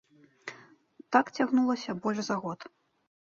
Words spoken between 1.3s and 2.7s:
цягнулася больш за год.